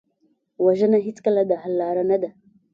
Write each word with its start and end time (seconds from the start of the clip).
وژنه 0.65 0.99
هېڅکله 1.07 1.41
د 1.45 1.51
حل 1.61 1.73
لاره 1.81 2.03
نه 2.09 2.17
ده 2.21 2.29